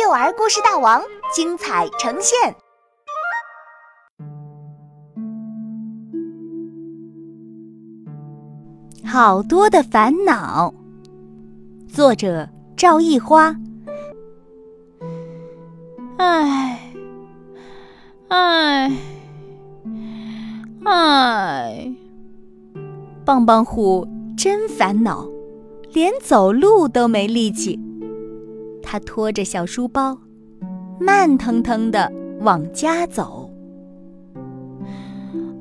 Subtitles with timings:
[0.00, 1.02] 幼儿故事大王
[1.34, 2.54] 精彩呈现。
[9.04, 10.72] 好多的烦恼，
[11.88, 13.56] 作者赵一花。
[16.18, 16.92] 唉，
[18.28, 18.92] 唉，
[20.84, 21.92] 唉，
[23.24, 25.26] 棒棒虎真烦恼，
[25.92, 27.80] 连走路都没力气。
[28.90, 30.16] 他拖着小书包，
[30.98, 33.50] 慢腾腾的往家走。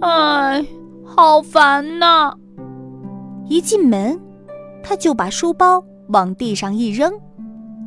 [0.00, 0.66] 唉，
[1.04, 2.34] 好烦呐！
[3.44, 4.20] 一进门，
[4.82, 7.12] 他就把书包往地上一扔，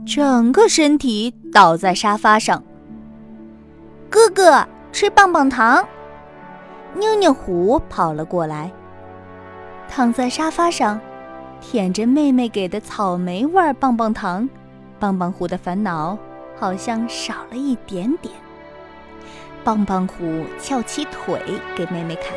[0.05, 2.63] 整个身体倒在沙发上。
[4.09, 5.85] 哥哥吃棒棒糖，
[6.97, 8.71] 妞妞虎跑了过来，
[9.89, 10.97] 躺在沙发上，
[11.59, 14.47] 舔着妹妹给的草莓味棒棒糖。
[14.99, 16.17] 棒棒虎的烦恼
[16.57, 18.33] 好像少了一点点。
[19.63, 21.41] 棒棒虎翘起腿
[21.75, 22.33] 给妹妹看：“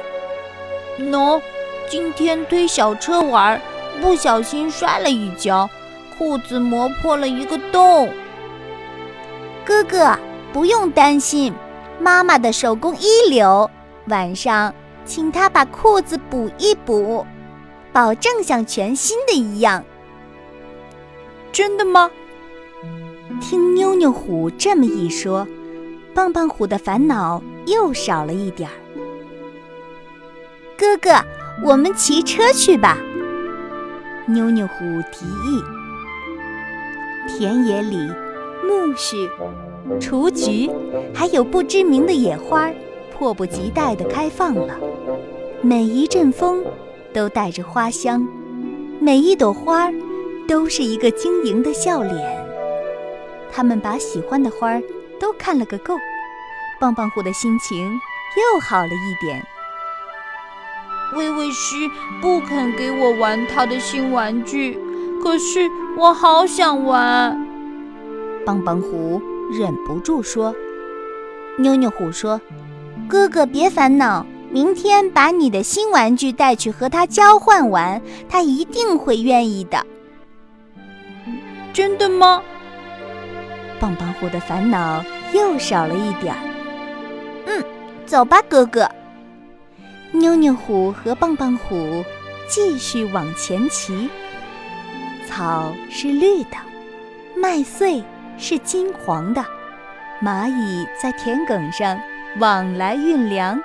[1.10, 1.40] 喏，
[1.88, 3.60] 今天推小车玩，
[4.00, 5.68] 不小心摔了一跤，
[6.16, 8.08] 裤子磨破了一个洞。
[9.64, 10.18] 哥哥
[10.52, 11.52] 不用担心，
[12.00, 13.70] 妈妈的手工一流，
[14.06, 17.26] 晚上请她把裤子补一补，
[17.92, 19.84] 保证像全新的一样。
[21.52, 22.10] 真的吗？”
[23.40, 25.46] 听妞妞虎这么一说，
[26.14, 28.74] 棒棒虎的烦恼又少了一点儿。
[30.76, 31.10] 哥哥，
[31.64, 32.98] 我们骑车去吧。
[34.26, 34.74] 妞妞虎
[35.12, 35.62] 提议。
[37.28, 37.96] 田野里，
[38.64, 39.28] 苜蓿、
[40.00, 40.70] 雏菊，
[41.14, 42.70] 还有不知名的野花，
[43.12, 44.78] 迫不及待地开放了。
[45.60, 46.64] 每一阵风
[47.12, 48.26] 都带着花香，
[49.00, 49.92] 每一朵花
[50.46, 52.37] 都是一个晶莹的笑脸。
[53.52, 54.82] 他们把喜欢的花儿
[55.18, 55.96] 都看了个够，
[56.80, 57.78] 棒棒虎的心情
[58.36, 59.44] 又好了一点。
[61.14, 61.74] 威威狮
[62.20, 64.78] 不肯给我玩他的新玩具，
[65.22, 67.46] 可是我好想玩。
[68.44, 69.20] 棒棒虎
[69.50, 70.54] 忍不住说
[71.58, 72.40] ：“妞妞虎说，
[73.08, 79.84] 哥哥别烦恼，明天把你的新玩具带去和他交换玩，他一定会愿意的。”
[81.72, 82.42] 真的吗？
[83.80, 86.40] 棒棒虎的烦恼又少了一点儿。
[87.46, 87.64] 嗯，
[88.06, 88.88] 走吧，哥哥。
[90.12, 92.04] 妞妞虎和棒棒虎
[92.48, 94.08] 继续往前骑。
[95.26, 96.56] 草是绿的，
[97.36, 98.02] 麦穗
[98.38, 99.44] 是金黄的，
[100.22, 102.00] 蚂蚁在田埂上
[102.38, 103.62] 往来运粮。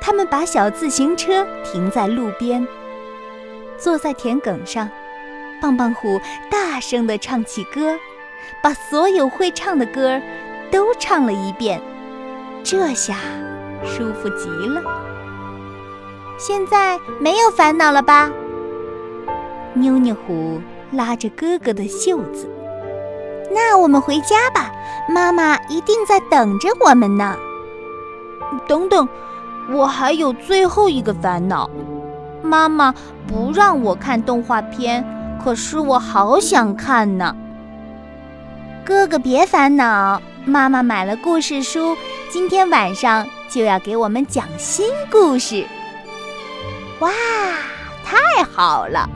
[0.00, 2.66] 他们把小自行车停在路边，
[3.76, 4.88] 坐在田埂上，
[5.60, 6.18] 棒棒虎
[6.50, 7.94] 大声地唱起歌。
[8.62, 10.20] 把所有会唱的歌
[10.70, 11.80] 都唱了一遍，
[12.62, 13.16] 这下
[13.84, 14.82] 舒服极了。
[16.38, 18.30] 现在没有烦恼了吧？
[19.74, 20.60] 妞妞虎
[20.92, 22.48] 拉着哥哥的袖子，
[23.52, 24.70] 那我们回家吧，
[25.08, 27.36] 妈妈一定在等着我们呢。
[28.66, 29.08] 等等，
[29.70, 31.68] 我还有最后一个烦恼，
[32.42, 32.94] 妈妈
[33.26, 35.04] 不让我看动画片，
[35.42, 37.34] 可是我好想看呢。
[38.88, 41.94] 哥哥别烦恼，妈妈买了故事书，
[42.30, 45.66] 今天晚上就要给我们讲新故事。
[47.00, 47.10] 哇，
[48.02, 49.06] 太好了！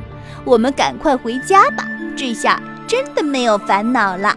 [0.44, 4.36] 我们赶快回家吧，这下真的没有烦恼了。